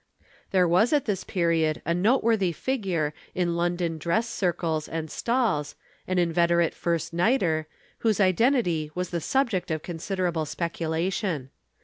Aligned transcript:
There 0.49 0.67
was 0.67 0.91
at 0.93 1.05
this 1.05 1.23
period 1.23 1.79
a 1.85 1.93
noteworthy 1.93 2.51
figure 2.53 3.13
in 3.35 3.55
London 3.55 3.99
dress 3.99 4.27
circles 4.27 4.87
and 4.89 5.11
stalls, 5.11 5.75
an 6.07 6.17
inveterate 6.17 6.73
first 6.73 7.13
nighter, 7.13 7.67
whose 7.99 8.19
identity 8.19 8.89
was 8.95 9.11
the 9.11 9.21
subject 9.21 9.69
of 9.69 9.83
considerable 9.83 10.47
speculation. 10.47 11.51